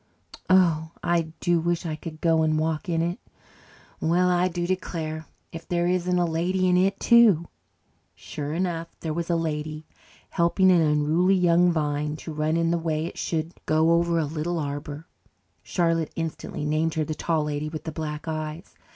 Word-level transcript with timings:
Oh, 0.49 0.93
I 1.03 1.31
do 1.41 1.59
wish 1.59 1.85
I 1.85 1.95
could 1.95 2.21
go 2.21 2.41
and 2.41 2.57
walk 2.57 2.89
in 2.89 3.03
it. 3.03 3.19
Well, 3.99 4.29
I 4.31 4.47
do 4.47 4.65
declare! 4.65 5.27
If 5.51 5.67
there 5.67 5.85
isn't 5.85 6.17
a 6.17 6.25
lady 6.25 6.67
in 6.67 6.75
it, 6.75 6.99
too!" 6.99 7.49
Sure 8.15 8.51
enough, 8.51 8.87
there 9.01 9.13
was 9.13 9.29
a 9.29 9.35
lady, 9.35 9.85
helping 10.31 10.71
an 10.71 10.81
unruly 10.81 11.35
young 11.35 11.71
vine 11.71 12.15
to 12.15 12.33
run 12.33 12.57
in 12.57 12.71
the 12.71 12.79
way 12.79 13.05
it 13.05 13.19
should 13.19 13.53
go 13.67 13.91
over 13.91 14.17
a 14.17 14.25
little 14.25 14.57
arbour. 14.57 15.05
Charlotte 15.61 16.11
instantly 16.15 16.65
named 16.65 16.95
her 16.95 17.03
the 17.05 17.13
Tall 17.13 17.43
Lady 17.43 17.69
with 17.69 17.83
the 17.83 17.91
Black 17.91 18.27
Eyes. 18.27 18.73